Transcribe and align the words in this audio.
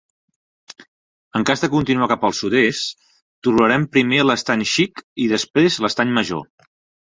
En 1.39 1.45
cas 1.49 1.63
de 1.65 1.69
continuar 1.73 2.07
cap 2.13 2.25
al 2.31 2.33
sud-est, 2.39 3.07
trobarem 3.49 3.87
primer 3.99 4.25
l'Estany 4.27 4.67
Xic 4.75 5.07
i 5.27 5.33
després 5.37 5.81
l'Estany 5.87 6.19
Major. 6.21 6.47